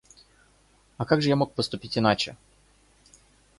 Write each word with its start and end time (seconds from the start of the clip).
А 0.97 1.05
как 1.05 1.21
же 1.21 1.29
я 1.29 1.35
мог 1.35 1.53
поступить 1.53 1.95
иначе? 1.95 2.35